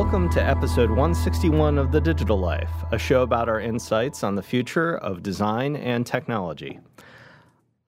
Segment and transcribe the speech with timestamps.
[0.00, 4.44] Welcome to episode 161 of The Digital Life, a show about our insights on the
[4.44, 6.78] future of design and technology.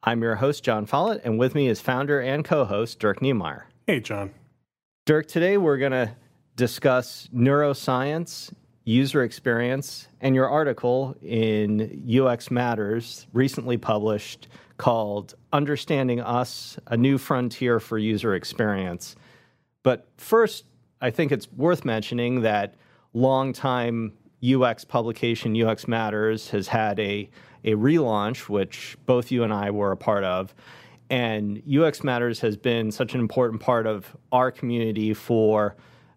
[0.02, 3.62] I'm your host, Jon Follett, and with me is founder and co host, Dirk Knemeyer.
[3.86, 4.32] Hey, Jon.
[5.06, 6.10] Dirk, today we're going to
[6.56, 8.52] discuss neuroscience,
[8.82, 17.18] user experience, and your article in UX Matters, recently published, called Understanding Us A New
[17.18, 19.14] Frontier for User Experience.
[19.84, 20.64] But first,
[21.00, 22.74] I think it's worth mentioning that
[23.14, 27.28] longtime UX publication, UX Matters, has had a,
[27.64, 30.54] a relaunch, which both you and I were a part of.
[31.10, 35.76] And UX Matters has been such an important part of our community for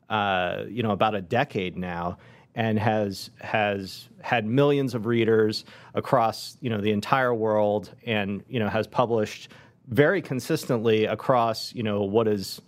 [0.10, 2.18] uh, you know about a decade now,
[2.54, 5.66] and has has had millions of readers
[5.96, 9.50] across you know the entire world, and you know has published
[9.88, 12.62] very consistently across you know what is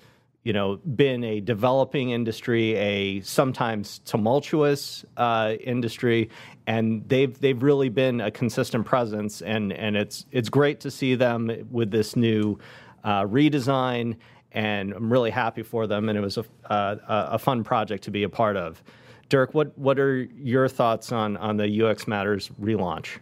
[0.45, 6.29] you know, been a developing industry, a sometimes tumultuous uh, industry,
[6.67, 11.15] and they've they've really been a consistent presence, and and it's it's great to see
[11.15, 12.59] them with this new
[13.03, 14.17] uh, redesign,
[14.51, 18.11] and I'm really happy for them, and it was a uh, a fun project to
[18.11, 18.83] be a part of.
[19.29, 23.17] Dirk, what what are your thoughts on on the UX Matters relaunch?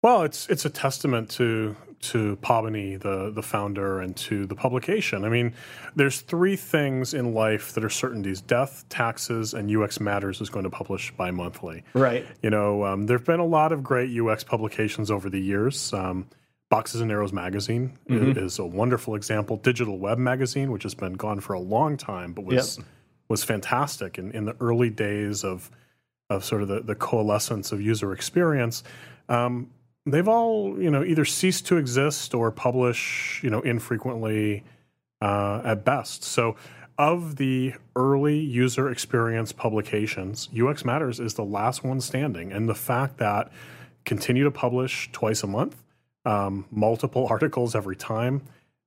[0.00, 5.24] Well, it's it's a testament to to Pabini, the the founder, and to the publication.
[5.24, 5.54] I mean,
[5.96, 10.64] there's three things in life that are certainties: death, taxes, and UX Matters is going
[10.64, 11.84] to publish bi-monthly.
[11.94, 12.26] Right.
[12.42, 15.92] You know, um, there've been a lot of great UX publications over the years.
[15.92, 16.26] Um,
[16.72, 18.38] Boxes and Arrows magazine mm-hmm.
[18.38, 19.58] is, a wonderful example.
[19.58, 22.86] Digital Web magazine, which has been gone for a long time, but was yep.
[23.28, 25.70] was fantastic in, in the early days of
[26.30, 28.82] of sort of the, the coalescence of user experience.
[29.28, 29.70] Um,
[30.06, 34.64] they've all you know either ceased to exist or publish you know infrequently
[35.20, 36.24] uh, at best.
[36.24, 36.56] So
[36.98, 42.74] of the early user experience publications, UX Matters is the last one standing, and the
[42.74, 43.50] fact that
[44.04, 45.82] continue to publish twice a month,
[46.24, 48.42] um, multiple articles every time.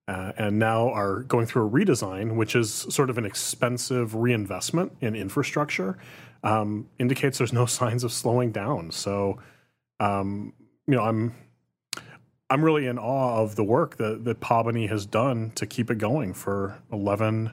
[0.07, 4.91] Uh, and now are going through a redesign, which is sort of an expensive reinvestment
[5.01, 5.97] in infrastructure,
[6.43, 8.91] um, indicates there's no signs of slowing down.
[8.91, 9.39] So,
[9.99, 10.53] um,
[10.87, 11.33] you know, I'm
[12.49, 15.97] I'm really in awe of the work that that Pabini has done to keep it
[15.97, 17.51] going for eleven,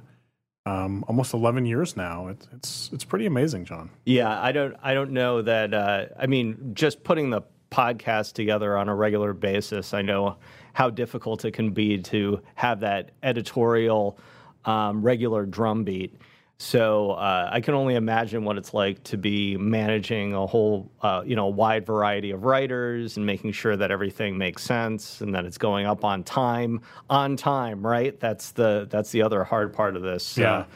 [0.66, 2.28] um, almost eleven years now.
[2.28, 3.90] It's it's it's pretty amazing, Jon.
[4.04, 5.72] Yeah, I don't I don't know that.
[5.72, 10.36] Uh, I mean, just putting the podcast together on a regular basis, I know
[10.74, 14.18] how difficult it can be to have that editorial
[14.64, 16.14] um, regular drumbeat.
[16.58, 21.22] So uh, I can only imagine what it's like to be managing a whole, uh,
[21.26, 25.44] you know, wide variety of writers and making sure that everything makes sense and that
[25.44, 26.80] it's going up on time,
[27.10, 28.18] on time, right?
[28.20, 30.66] That's the that's the other hard part of this yeah.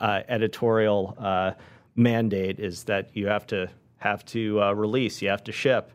[0.00, 1.52] uh, editorial uh,
[1.94, 3.68] mandate is that you have to
[3.98, 5.92] have to uh, release, you have to ship.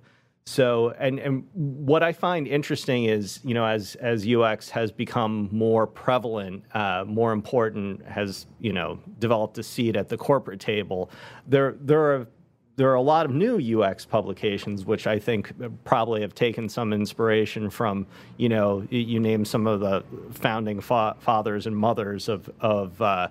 [0.50, 5.48] So, and, and what I find interesting is, you know, as, as UX has become
[5.52, 11.12] more prevalent, uh, more important, has, you know, developed a seat at the corporate table,
[11.46, 12.28] there, there are
[12.78, 15.52] there are a lot of new UX publications, which I think
[15.84, 18.08] probably have taken some inspiration from,
[18.38, 23.28] you know, you name some of the founding fa- fathers and mothers of, of uh,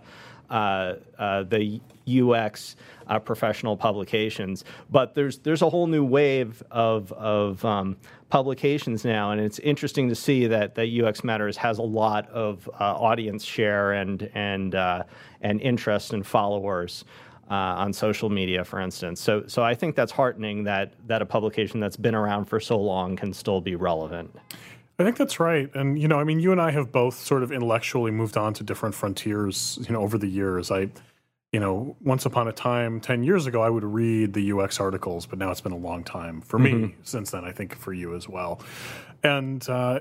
[0.49, 2.77] the UX
[3.07, 4.65] uh, professional publications.
[4.91, 7.97] But there's there's a whole new wave of of um,
[8.31, 12.69] publications now, and it's interesting to see that that UX Matters has a lot of
[12.81, 15.05] uh, audience share and and uh,
[15.41, 17.05] and interest and followers.
[17.51, 21.25] Uh, on social media, for instance, so so I think that's heartening that that a
[21.25, 24.37] publication that's been around for so long can still be relevant.
[24.99, 25.71] I think that's right.
[25.75, 28.53] And, you know, I mean, you and I have both sort of intellectually moved on
[28.55, 30.73] to different frontiers, you know, over the years.
[30.73, 30.91] I,
[31.53, 35.25] you know, once upon a time, 10 years ago, I would read the UX articles,
[35.25, 36.83] but now it's been a long time for mm-hmm.
[36.83, 38.61] me since then, I think for you as well.
[39.23, 40.01] And uh,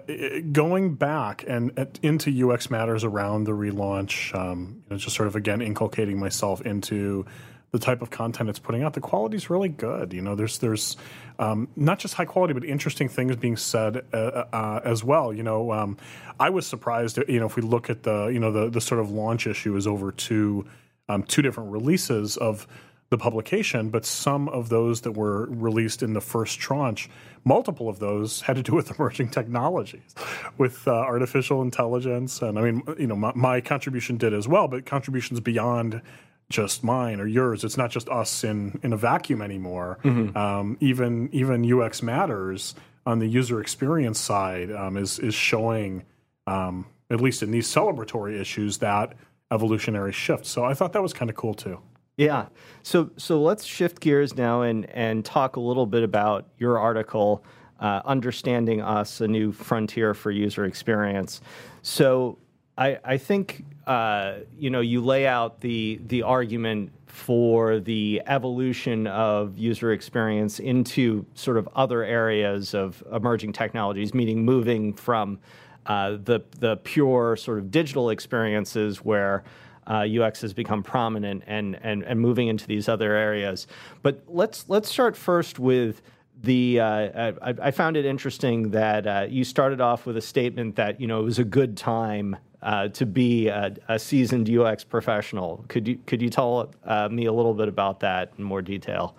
[0.52, 1.72] going back and
[2.04, 6.62] into UX matters around the relaunch, um, you know, just sort of again inculcating myself
[6.62, 7.26] into
[7.72, 10.14] the type of content it's putting out, the quality is really good.
[10.14, 10.96] You know, there's there's
[11.38, 15.34] um, not just high quality, but interesting things being said uh, uh, as well.
[15.34, 15.98] You know, um,
[16.40, 17.20] I was surprised.
[17.28, 19.76] You know, if we look at the you know the the sort of launch issue
[19.76, 20.66] is over two
[21.10, 22.68] um, two different releases of
[23.10, 27.10] the publication, but some of those that were released in the first tranche,
[27.46, 30.16] multiple of those had to do with emerging technologies,
[30.58, 34.68] with uh, artificial intelligence, and I mean, you know, my, my, contribution did as well,
[34.68, 36.02] but contributions beyond
[36.50, 37.64] just mine or yours.
[37.64, 40.00] It's not just us in in a vacuum anymore.
[40.04, 40.38] Mm-hmm.
[40.38, 46.04] Um, even even UX matters on the user experience side um, is is showing
[46.46, 49.14] um, at least in these celebratory issues that
[49.52, 50.46] evolutionary shift.
[50.46, 51.80] So I thought that was kind of cool too.
[52.18, 52.48] Yeah.
[52.84, 57.44] So so let's shift gears now and and talk a little bit about your article,
[57.80, 61.42] uh, understanding us, a new frontier for user experience.
[61.82, 62.40] So
[62.78, 69.08] I I think uh, you know you lay out the the argument for the evolution
[69.08, 75.40] of user experience into sort of other areas of emerging technologies, meaning moving from
[75.86, 79.46] uh, the the pure sort of digital experiences where
[79.88, 83.68] uh, UX has become prominent and, and and moving into these other areas.
[84.02, 86.02] But let's let's start first with
[86.42, 86.80] the.
[86.80, 91.02] Uh, I, I, found it interesting that uh, you started off with a statement that
[91.02, 95.64] you know it was a good time uh, to be a, a, seasoned UX professional.
[95.68, 99.16] Could you could you tell uh, me a little bit about that in more detail?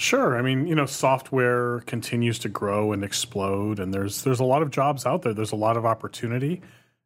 [0.00, 0.38] Sure.
[0.38, 4.62] I mean, you know, software continues to grow and explode, and there's there's a lot
[4.62, 5.34] of jobs out there.
[5.34, 6.62] There's a lot of opportunity,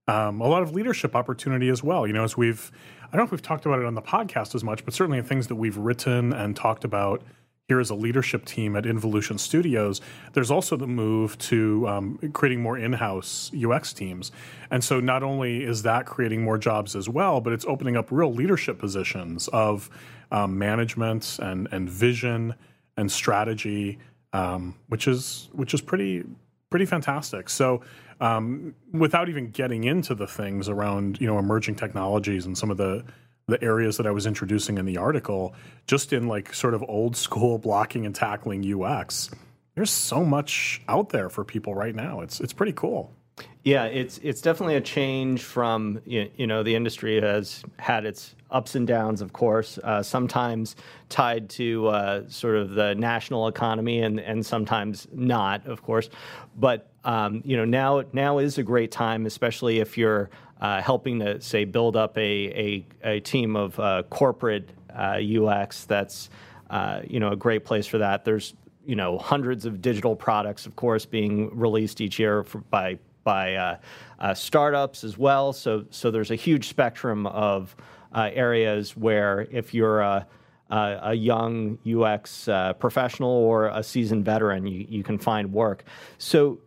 [0.09, 2.07] um, a lot of leadership opportunity as well.
[2.07, 2.71] You know, as we've
[3.07, 5.19] I don't know if we've talked about it on the podcast as much, but certainly
[5.19, 7.23] in things that we've written and talked about
[7.69, 10.01] here as a leadership team at Involution Studios,
[10.33, 14.33] there's also the move to um, creating more in-house UX teams.
[14.71, 18.11] And so not only is that creating more jobs as well, but it's opening up
[18.11, 19.89] real leadership positions of
[20.31, 22.55] um, management and and vision
[22.97, 23.99] and strategy,
[24.33, 26.25] um, which is which is pretty
[26.69, 27.49] pretty fantastic.
[27.49, 27.83] So
[28.21, 32.77] um, without even getting into the things around you know emerging technologies and some of
[32.77, 33.05] the
[33.47, 35.55] the areas that I was introducing in the article,
[35.87, 39.31] just in like sort of old school blocking and tackling UX,
[39.75, 42.21] there's so much out there for people right now.
[42.21, 43.13] It's it's pretty cool.
[43.65, 48.75] Yeah, it's it's definitely a change from you know the industry has had its ups
[48.75, 50.77] and downs, of course, uh, sometimes
[51.09, 56.11] tied to uh, sort of the national economy and and sometimes not, of course.
[56.57, 60.29] But um, you know now now is a great time, especially if you're
[60.63, 62.87] helping to say build up a a,
[63.17, 65.85] a team of uh, corporate UX.
[65.85, 66.31] Uh, that's
[66.71, 68.25] uh, you know a great place for that.
[68.25, 68.55] There's
[68.87, 73.55] you know hundreds of digital products, of course, being released each year for, by by
[73.55, 73.77] uh,
[74.19, 75.53] uh, startups as well.
[75.53, 77.75] So, so there's a huge spectrum of
[78.15, 80.27] uh, areas where if you're a,
[80.71, 85.85] a, a young UX uh, professional or a seasoned veteran, you, you can find work.
[86.19, 86.59] So,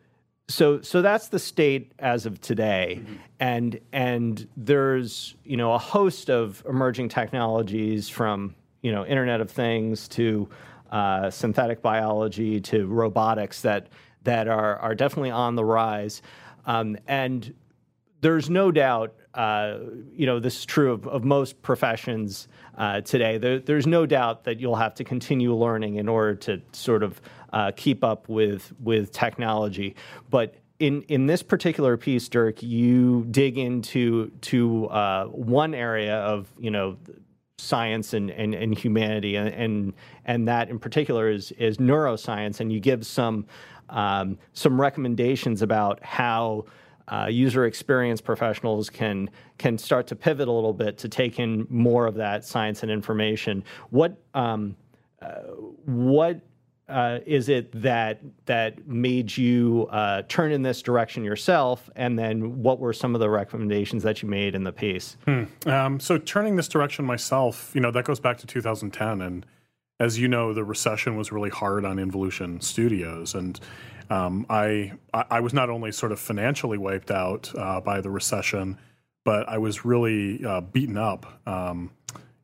[0.47, 3.15] so, so that's the state as of today, mm-hmm.
[3.39, 9.49] and and there's you know a host of emerging technologies from you know Internet of
[9.49, 10.47] Things to
[10.91, 13.87] uh, synthetic biology to robotics that
[14.23, 16.21] that are are definitely on the rise.
[16.67, 17.53] Um, and
[18.21, 19.79] there's no doubt, uh,
[20.13, 22.47] you know, this is true of, of most professions
[22.77, 23.37] uh, today.
[23.37, 27.21] There, there's no doubt that you'll have to continue learning in order to sort of
[27.51, 29.95] uh, keep up with with technology.
[30.29, 36.51] But in in this particular piece, Dirk, you dig into to uh, one area of
[36.57, 36.97] you know
[37.57, 39.93] science and, and, and humanity and, and
[40.25, 43.45] and that in particular is is neuroscience and you give some
[43.89, 46.65] um, some recommendations about how
[47.07, 51.67] uh, user experience professionals can can start to pivot a little bit to take in
[51.69, 53.63] more of that science and information.
[53.89, 54.75] What um,
[55.21, 55.41] uh,
[55.85, 56.41] what
[56.87, 61.89] uh, is it that that made you uh, turn in this direction yourself?
[61.95, 65.17] And then what were some of the recommendations that you made in the piece?
[65.25, 65.43] Hmm.
[65.65, 69.45] Um, so turning this direction myself, you know, that goes back to 2010, and
[69.99, 73.59] as you know, the recession was really hard on Involution Studios, and
[74.09, 78.77] um, I I was not only sort of financially wiped out uh, by the recession,
[79.23, 81.91] but I was really uh, beaten up um,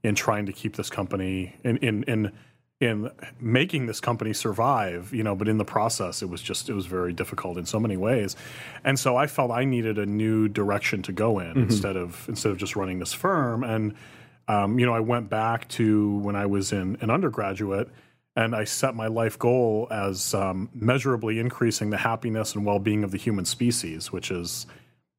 [0.03, 2.31] in trying to keep this company in in in
[2.79, 6.73] in making this company survive, you know, but in the process, it was just it
[6.73, 8.35] was very difficult in so many ways,
[8.83, 11.63] and so I felt I needed a new direction to go in mm-hmm.
[11.63, 13.63] instead of instead of just running this firm.
[13.63, 13.93] And
[14.51, 17.87] um, you know, I went back to when I was in an undergraduate
[18.35, 23.05] and I set my life goal as um, measurably increasing the happiness and well being
[23.05, 24.67] of the human species, which is,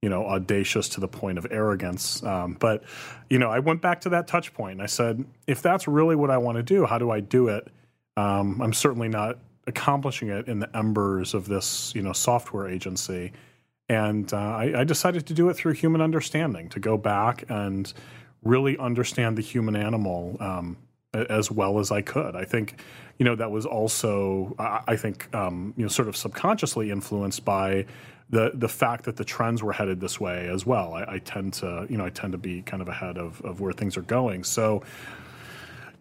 [0.03, 2.23] you know, audacious to the point of arrogance.
[2.23, 2.85] Um, but,
[3.31, 6.15] you know, I went back to that touch point and I said, if that's really
[6.15, 7.69] what I want to do, how do I do it?
[8.19, 13.33] Um, I'm certainly not accomplishing it in the embers of this, you know, software agency.
[13.89, 17.91] And uh, I, I decided to do it through human understanding, to go back and
[18.43, 20.77] really understand the human animal um,
[21.15, 22.35] as well as I could.
[22.35, 22.81] I think,
[23.19, 27.87] you know, that was also, I think, um, you know, sort of subconsciously influenced by
[28.31, 30.95] the the fact that the trends were headed this way as well.
[30.95, 33.61] I, I tend to, you know, I tend to be kind of ahead of, of
[33.61, 34.43] where things are going.
[34.45, 34.83] So,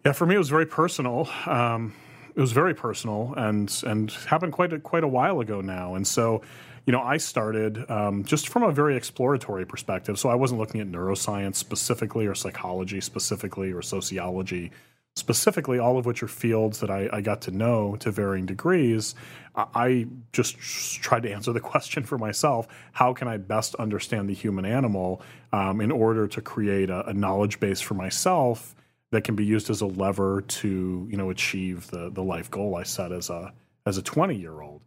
[0.04, 1.28] yeah, for me, it was very personal.
[1.46, 1.94] Um,
[2.34, 5.94] it was very personal and and happened quite a, quite a while ago now.
[5.94, 6.40] And so,
[6.86, 10.18] you know, I started um, just from a very exploratory perspective.
[10.18, 14.72] So I wasn't looking at neuroscience specifically or psychology specifically or sociology
[15.14, 19.14] specifically, all of which are fields that I, I got to know to varying degrees.
[19.54, 24.34] I just tried to answer the question for myself how can I best understand the
[24.34, 25.22] human animal
[25.52, 28.74] um, in order to create a, a, knowledge base for myself
[29.10, 32.74] that can be used as a lever to you know achieve the the life goal
[32.74, 33.52] I set as a
[33.84, 34.80] as a 20 year old.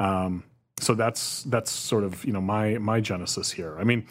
[0.00, 0.42] Um,
[0.80, 3.78] so that's that's sort of you know my my genesis here.
[3.78, 4.06] I mean,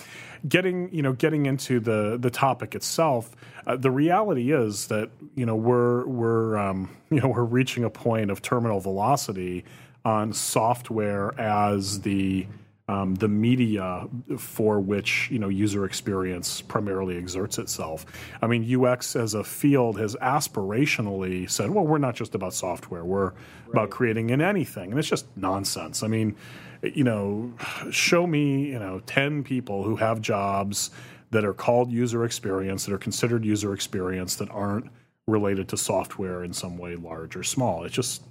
[0.47, 3.31] getting you know getting into the the topic itself,
[3.65, 7.89] uh, the reality is that you know we're we're um, you know we're reaching a
[7.89, 9.65] point of terminal velocity
[10.05, 12.47] on software as the
[12.89, 18.05] um, the media for which you know user experience primarily exerts itself.
[18.41, 23.03] I mean, UX as a field has aspirationally said, "Well, we're not just about software;
[23.03, 23.35] we're right.
[23.71, 26.01] about creating in anything," and it's just nonsense.
[26.01, 26.35] I mean,
[26.81, 27.53] you know,
[27.91, 30.91] show me you know ten people who have jobs
[31.31, 34.89] that are called user experience that are considered user experience that aren't
[35.27, 37.83] related to software in some way, large or small.
[37.83, 38.23] It just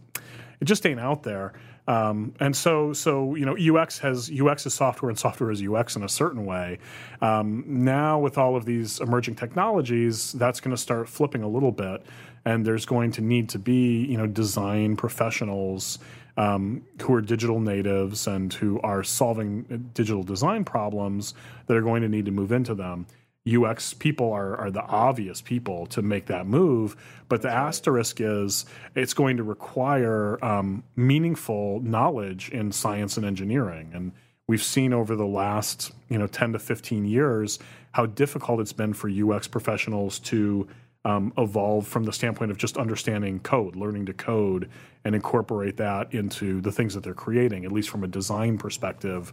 [0.60, 1.52] it just ain't out there.
[1.88, 5.96] Um, and so, so you know, UX has UX is software, and software is UX
[5.96, 6.78] in a certain way.
[7.20, 11.72] Um, now, with all of these emerging technologies, that's going to start flipping a little
[11.72, 12.04] bit,
[12.44, 15.98] and there's going to need to be you know design professionals
[16.36, 21.34] um, who are digital natives and who are solving digital design problems
[21.66, 23.06] that are going to need to move into them.
[23.46, 26.96] UX people are, are the obvious people to make that move.
[27.28, 33.90] But the asterisk is it's going to require um, meaningful knowledge in science and engineering.
[33.94, 34.12] And
[34.48, 37.58] we've seen over the last you know 10 to 15 years
[37.92, 40.68] how difficult it's been for UX professionals to
[41.06, 44.68] um, evolve from the standpoint of just understanding code, learning to code,
[45.04, 49.32] and incorporate that into the things that they're creating, at least from a design perspective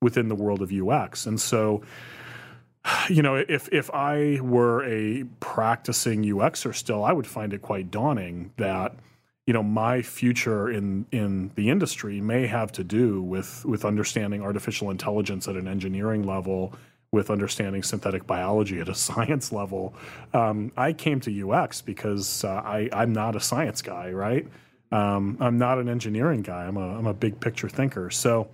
[0.00, 1.24] within the world of UX.
[1.26, 1.82] And so
[3.08, 7.90] you know, if if I were a practicing UXer still, I would find it quite
[7.90, 8.94] daunting that
[9.46, 14.42] you know my future in in the industry may have to do with with understanding
[14.42, 16.72] artificial intelligence at an engineering level
[17.10, 19.94] with understanding synthetic biology at a science level.
[20.32, 24.46] Um, i came to ux because uh, I, i'm not a science guy right?
[24.92, 26.64] Um, i'm not an engineering guy.
[26.64, 28.10] I'm a, I'm a big picture thinker.
[28.10, 28.48] So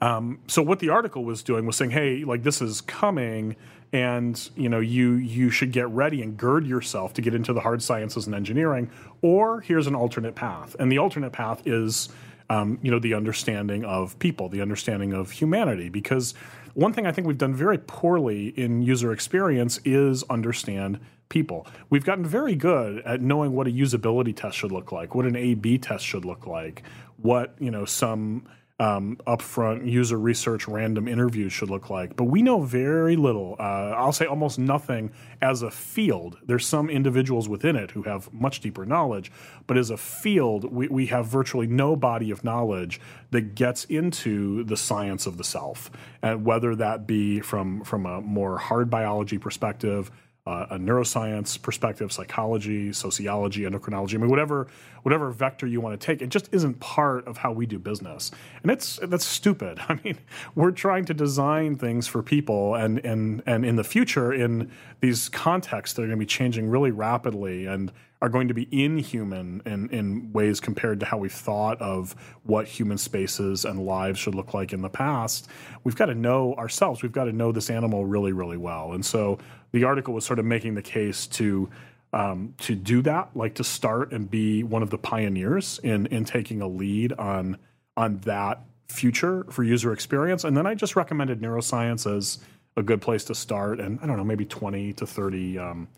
[0.00, 3.56] um, so what the article was doing was saying, hey, like this is coming,
[3.92, 7.60] and you know you you should get ready and gird yourself to get into the
[7.60, 8.90] hard sciences and engineering.
[9.22, 12.08] Or here's an alternate path, and the alternate path is.
[12.50, 16.32] Um, you know the understanding of people, the understanding of humanity, because
[16.72, 21.66] one thing I think we've done very poorly in user experience is understand people.
[21.90, 25.36] We've gotten very good at knowing what a usability test should look like, what an
[25.36, 26.84] A/B test should look like,
[27.18, 28.44] what you know some
[28.80, 32.14] um, upfront user research random interviews should look like.
[32.14, 33.56] But we know very little.
[33.58, 33.62] Uh,
[33.96, 35.10] I'll say almost nothing
[35.42, 36.38] as a field.
[36.46, 39.32] There's some individuals within it who have much deeper knowledge,
[39.66, 43.00] but as a field, we, we have virtually no body of knowledge
[43.32, 45.90] that gets into the science of the self,
[46.22, 50.10] and whether that be from from a more hard biology perspective
[50.48, 54.14] uh, a neuroscience perspective, psychology, sociology, endocrinology.
[54.14, 54.66] I mean, whatever
[55.02, 58.30] whatever vector you want to take, it just isn't part of how we do business,
[58.62, 59.78] and it's that's stupid.
[59.88, 60.16] I mean,
[60.54, 65.28] we're trying to design things for people, and and and in the future, in these
[65.28, 69.62] contexts that are going to be changing really rapidly and are going to be inhuman
[69.64, 74.34] in, in ways compared to how we've thought of what human spaces and lives should
[74.34, 75.48] look like in the past.
[75.84, 77.00] We've got to know ourselves.
[77.00, 78.92] We've got to know this animal really, really well.
[78.92, 79.38] And so
[79.72, 81.68] the article was sort of making the case to
[82.12, 86.24] um, to do that, like to start and be one of the pioneers in in
[86.24, 87.58] taking a lead on
[87.96, 90.44] on that future for user experience.
[90.44, 92.38] And then I just recommended neuroscience as
[92.76, 95.88] a good place to start, and I don't know, maybe twenty to thirty um,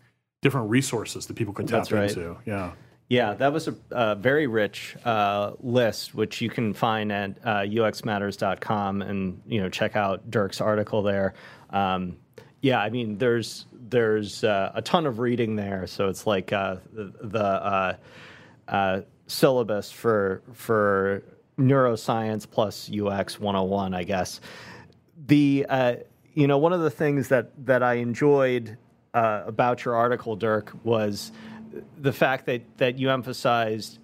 [0.41, 2.09] different resources that people could tap right.
[2.09, 2.37] into.
[2.45, 2.71] Yeah.
[3.07, 7.59] Yeah, that was a, a very rich uh, list, which you can find at uh,
[7.63, 11.33] uxmatters.com and you know check out Dirk's article there.
[11.71, 12.15] Um,
[12.61, 16.77] yeah, I mean, there's there's uh, a ton of reading there, so it's like uh,
[16.93, 17.95] the, the uh,
[18.67, 21.23] uh syllabus for for
[21.57, 24.41] neuroscience plus UX 101, I guess.
[25.25, 25.95] The uh,
[26.33, 28.77] you know one of the things that that I enjoyed
[29.13, 31.31] about your article, Dirk, was
[31.99, 33.97] the fact that that you emphasized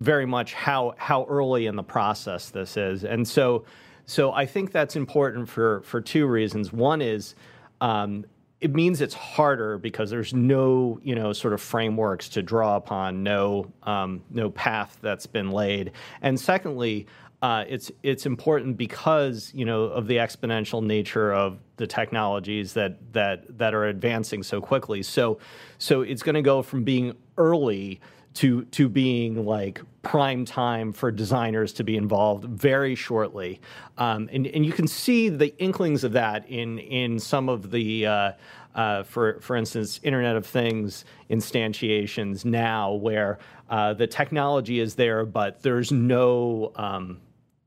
[0.00, 3.64] very much how how early in the process this is, and so
[4.06, 6.72] so I think that's important for for two reasons.
[6.72, 7.34] One is
[7.80, 8.24] um,
[8.60, 13.22] it means it's harder because there's no you know sort of frameworks to draw upon,
[13.22, 15.92] no um, no path that's been laid,
[16.22, 17.06] and secondly.
[17.40, 22.98] uh, it's it's important because you know of the exponential nature of the technologies that
[23.12, 25.04] that that are advancing so quickly.
[25.04, 25.38] So
[25.78, 28.00] so it's going to go from being early
[28.38, 33.60] to to being like prime time for designers to be involved very shortly,
[33.96, 38.06] um, and and you can see the inklings of that in in some of the.
[38.06, 38.32] Uh,
[38.74, 43.40] uh, for for instance, Internet of Things instantiations now, where
[43.70, 47.20] uh, the technology is there, but there's no um,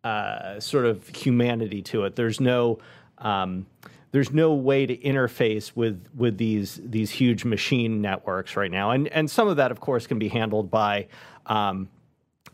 [0.06, 2.16] uh, sort of humanity to it.
[2.16, 2.80] There's no
[3.18, 3.66] um,
[4.12, 9.08] there's no way to interface with with these these huge machine networks right now, and
[9.10, 11.08] and some of that, of course, can be handled by.
[11.46, 11.89] Um,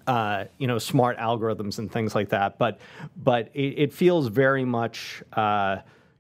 [0.06, 2.80] uh, you know, smart algorithms and things like that, but
[3.18, 5.78] but it, it feels very much, uh,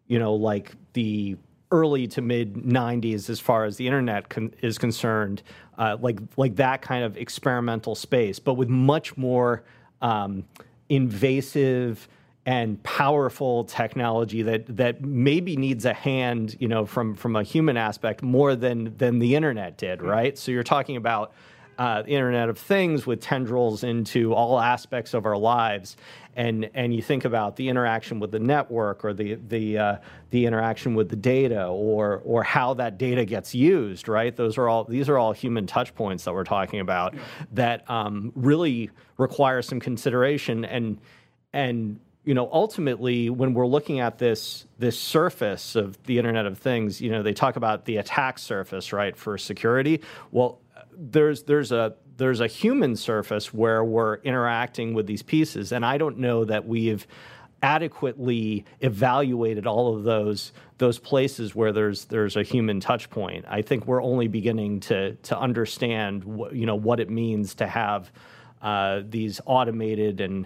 [0.07, 1.37] you know, like the
[1.71, 5.41] early to mid 90s as far as the internet con- is concerned,
[5.77, 9.63] uh, like like that kind of experimental space, but with much more
[10.01, 10.43] um,
[10.89, 12.09] invasive
[12.47, 17.75] and powerful technology that that maybe needs a hand, you know, from from a human
[17.75, 20.07] aspect more than than the internet did, mm-hmm.
[20.07, 20.37] right?
[20.37, 21.33] So you're talking about
[21.77, 25.97] uh, the Internet of Things with tendrils into all aspects of our lives,
[26.37, 29.95] and and you think about the interaction with the network or the the uh,
[30.29, 34.33] the interaction with the data or or how that data gets used, right?
[34.33, 37.13] Those are all these are all human touch points that we're talking about
[37.51, 40.97] that um, really require some consideration and
[41.51, 46.57] and you know, ultimately, when we're looking at this this surface of the Internet of
[46.57, 50.01] Things, you know, they talk about the attack surface, right, for security.
[50.31, 50.59] Well,
[50.91, 55.97] there's there's a there's a human surface where we're interacting with these pieces, and I
[55.97, 57.07] don't know that we've
[57.63, 63.45] adequately evaluated all of those those places where there's there's a human touch point.
[63.47, 67.67] I think we're only beginning to to understand wh- you know what it means to
[67.67, 68.11] have
[68.61, 70.45] uh, these automated and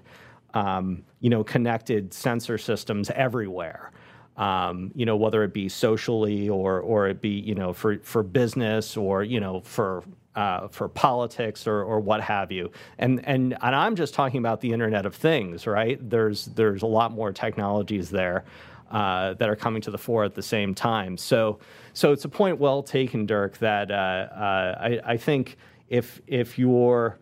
[0.54, 3.92] um, you know, connected sensor systems everywhere.
[4.38, 8.24] Um, you know, whether it be socially or or it be you know for for
[8.24, 10.04] business or you know for
[10.36, 12.72] uh, for politics or, or what have you.
[12.98, 15.98] And, and and I'm just talking about the Internet of Things, right?
[16.10, 18.46] There's there's a lot more technologies there
[18.90, 21.18] uh, that are coming to the fore at the same time.
[21.18, 21.60] So
[21.94, 23.58] so it's a point well taken, Dirk.
[23.58, 25.58] That uh, uh I, I think
[25.90, 27.20] if if you're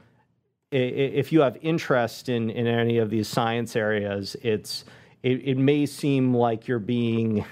[0.72, 4.86] if you have interest in, in any of these science areas, it's
[5.24, 7.46] it, it may seem like you're being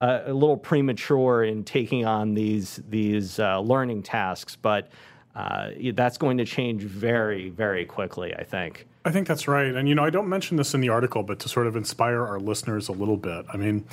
[0.00, 4.90] a, a, little premature in taking on these these uh, learning tasks, but
[5.34, 8.34] uh, that's going to change very very quickly.
[8.34, 8.86] I think.
[9.04, 11.38] I think that's right, and you know I don't mention this in the article, but
[11.40, 13.46] to sort of inspire our listeners a little bit.
[13.52, 13.84] I mean.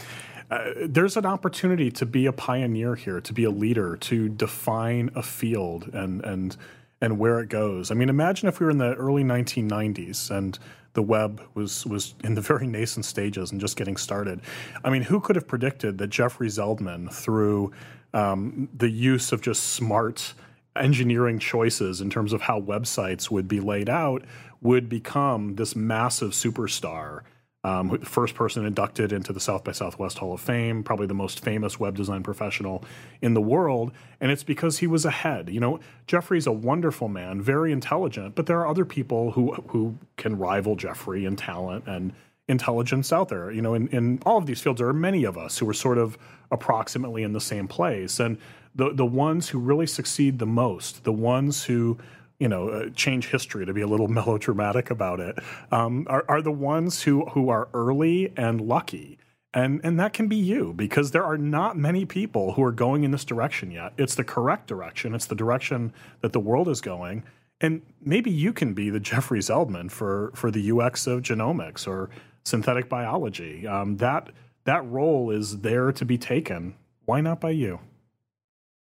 [0.52, 5.12] Uh, there's an opportunity to be a pioneer here, to be a leader, to define
[5.14, 6.58] a field and and
[7.02, 7.92] and where it goes.
[7.92, 10.58] I mean, imagine if we were in the early 1990s and
[10.94, 14.42] the web was was in the very nascent stages and just getting started.
[14.84, 17.72] I mean, who could have predicted that Jeffrey Zeldman, through
[18.14, 20.34] um, the use of just smart
[20.76, 24.24] engineering choices in terms of how websites would be laid out,
[24.62, 27.22] would become this massive superstar
[27.64, 31.44] um, first person inducted into the South by Southwest Hall of Fame, probably the most
[31.44, 32.84] famous web design professional
[33.22, 33.92] in the world.
[34.22, 35.50] And it's because he was ahead.
[35.50, 39.98] You know, Jeffrey's a wonderful man, very intelligent, but there are other people who who
[40.16, 42.14] can rival Jeffrey in talent and
[42.48, 43.52] intelligence out there.
[43.52, 45.74] You know, in, in all of these fields, there are many of us who are
[45.74, 46.18] sort of
[46.52, 48.22] approximately in the same place.
[48.22, 48.38] And
[48.74, 51.98] the the ones who really succeed the most, the ones who
[52.40, 55.38] you know, uh, change history to be a little melodramatic about it,
[55.72, 59.18] um, are, are the ones who who are early and lucky.
[59.54, 63.04] And, and that can be you because there are not many people who are going
[63.04, 63.94] in this direction yet.
[63.98, 65.16] It's the correct direction.
[65.16, 67.24] It's the direction that the world is going.
[67.60, 72.12] And maybe you can be the Jeffrey Zeldman for, for the UX of genomics or
[72.44, 73.66] synthetic biology.
[73.66, 74.30] Um, that,
[74.66, 76.76] that role is there to be taken.
[77.06, 77.80] Why not by you?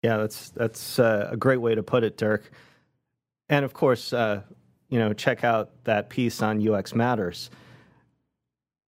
[0.03, 2.51] Yeah, that's, that's uh, a great way to put it, Dirk.
[3.49, 4.41] And of course, uh,
[4.89, 7.49] you know, check out that piece on UX Matters.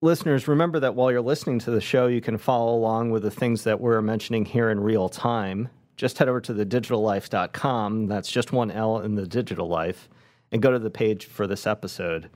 [0.02, 3.32] Listeners, remember that while you're listening to the show, you can follow along with the
[3.32, 5.68] things that we're mentioning here in real time.
[5.98, 8.08] Just head over to thedigitallife.com.
[8.08, 10.08] That's just one L in the digital life,
[10.54, 12.30] and go to the page for this episode.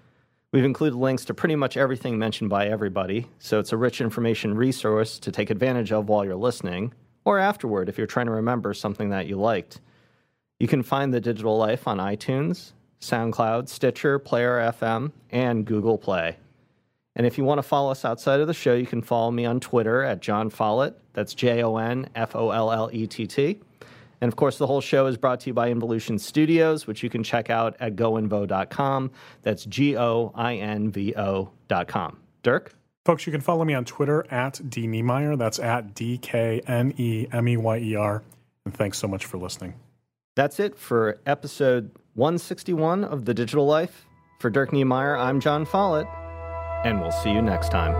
[0.52, 4.56] We've included links to pretty much everything mentioned by everybody, so it's a rich information
[4.56, 8.74] resource to take advantage of while you're listening, or afterward if you're trying to remember
[8.74, 9.80] something that you liked.
[10.64, 12.72] You can find The Digital Life on iTunes,
[13.02, 16.38] SoundCloud, Stitcher, Player FM, and Google Play.
[17.18, 19.44] And if you want to follow us outside of the show, you can follow me
[19.44, 20.98] on Twitter at Jon Follett.
[21.12, 23.60] That's J O N F O L L E T T.
[24.22, 27.10] And of course, the whole show is brought to you by Involution Studios, which you
[27.10, 29.12] can check out at goinvo.com.
[29.42, 32.20] That's G O I N V O.com.
[32.42, 32.74] Dirk?
[33.04, 35.38] Folks, you can follow me on Twitter at D Knemeyer.
[35.38, 38.24] That's at D K N E M E Y E R.
[38.64, 39.74] And thanks so much for listening.
[40.36, 44.08] That's it for episode 161 of The Digital Life.
[44.40, 46.08] For Dirk Knemeyer, I'm Jon Follett,
[46.84, 47.94] and we'll see you next time.